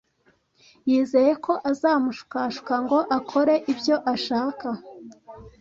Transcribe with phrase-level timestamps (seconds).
[0.89, 4.67] Yizeye ko azamushukashuka ngo akore ibyo ashaka.